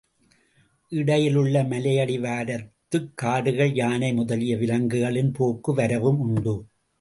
[0.91, 6.65] இடையிலுள்ள மலையடிவாரத்துக் காடுகளில் யானை முதலிய விலக்குகளின் போக்கு வரவும் உண்டு.